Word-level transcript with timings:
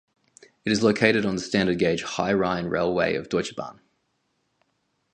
It 0.65 0.71
is 0.71 0.81
located 0.81 1.27
on 1.27 1.35
the 1.35 1.41
standard 1.43 1.77
gauge 1.77 2.01
High 2.01 2.33
Rhine 2.33 2.65
Railway 2.65 3.13
of 3.13 3.29
Deutsche 3.29 3.55
Bahn. 3.55 3.81